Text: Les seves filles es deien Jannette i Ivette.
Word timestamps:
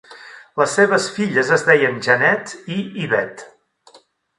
Les 0.61 0.73
seves 0.77 1.09
filles 1.19 1.53
es 1.59 1.67
deien 1.69 2.03
Jannette 2.09 2.77
i 2.79 2.83
Ivette. 3.07 3.99